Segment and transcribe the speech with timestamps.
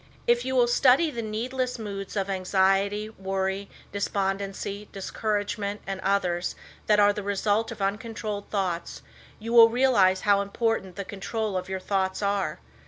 [0.25, 6.55] If you will study the needless moods of anxiety, worry, despondency, discouragement and others
[6.87, 9.03] that are the result of uncontrolled thoughts,
[9.37, 12.57] you will realize how important the control of your thoughts are.